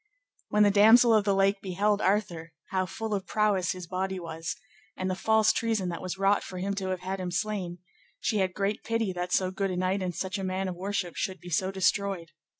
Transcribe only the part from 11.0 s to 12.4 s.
should so be destroyed.